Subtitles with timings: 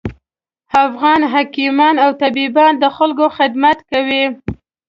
[0.85, 4.25] افغان حکیمان او طبیبان د خلکوخدمت کوي